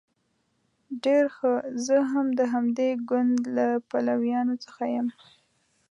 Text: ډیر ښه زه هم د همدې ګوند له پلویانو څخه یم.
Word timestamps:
ډیر 1.03 1.23
ښه 1.35 1.51
زه 1.85 1.97
هم 2.11 2.27
د 2.39 2.41
همدې 2.53 2.89
ګوند 3.09 3.37
له 3.55 3.67
پلویانو 3.89 4.55
څخه 4.65 4.83
یم. 4.95 5.07